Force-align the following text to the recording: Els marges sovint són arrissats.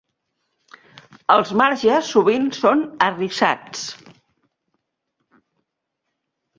Els 1.33 1.51
marges 1.63 2.09
sovint 2.15 2.49
són 2.63 2.83
arrissats. 3.11 3.87